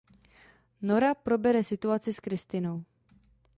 Nora 0.91 1.11
probere 1.27 1.61
situaci 1.69 2.11
s 2.17 2.23
Kristinou. 2.29 2.77